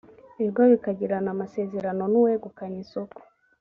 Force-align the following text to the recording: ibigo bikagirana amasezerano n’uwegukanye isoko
ibigo 0.39 0.61
bikagirana 0.71 1.29
amasezerano 1.35 2.03
n’uwegukanye 2.11 2.77
isoko 2.85 3.19